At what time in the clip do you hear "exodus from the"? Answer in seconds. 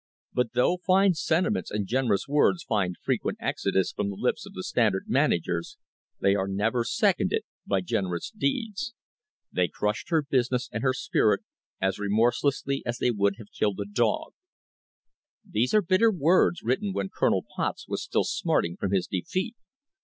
3.39-4.15